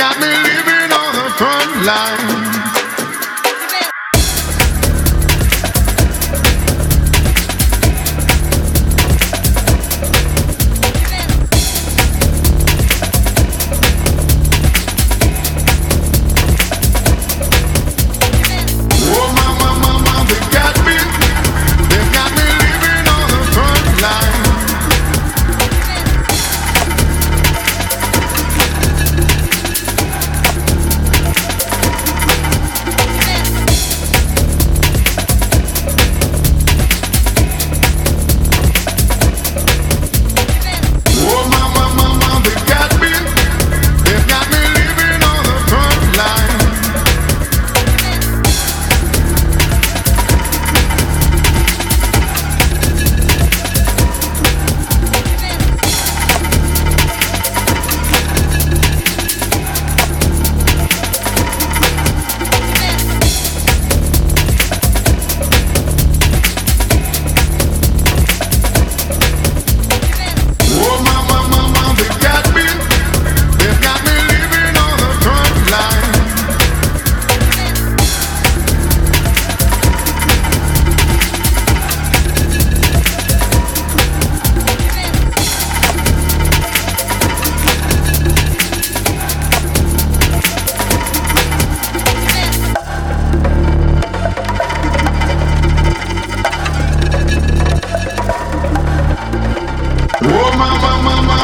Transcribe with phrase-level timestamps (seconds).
[0.00, 2.39] got me living on the front line.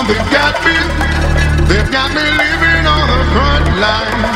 [0.04, 0.76] They got me,
[1.66, 4.35] they got me living on the front line.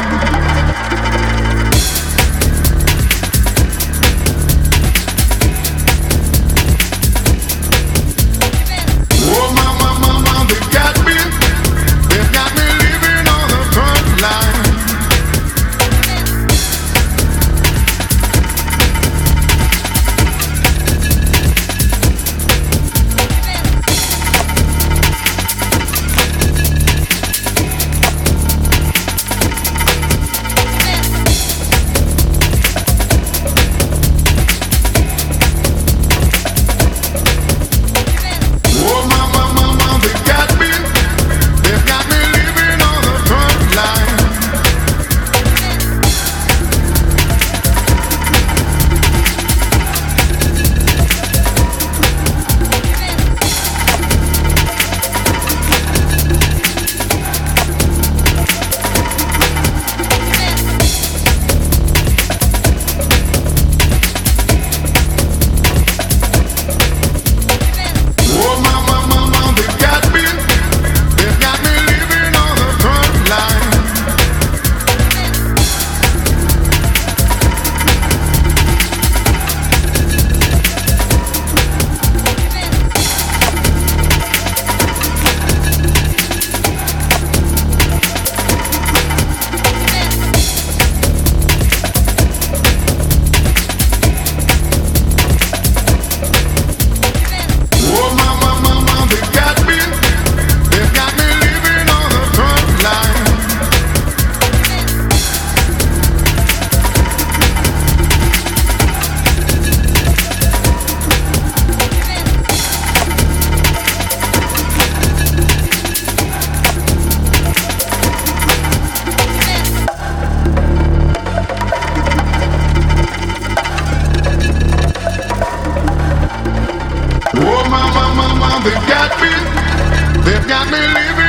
[130.50, 131.19] got me living.